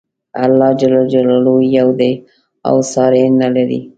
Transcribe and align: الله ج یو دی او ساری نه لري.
الله 0.43 0.69
ج 0.79 0.81
یو 1.77 1.89
دی 1.99 2.11
او 2.69 2.75
ساری 2.91 3.23
نه 3.41 3.47
لري. 3.55 3.79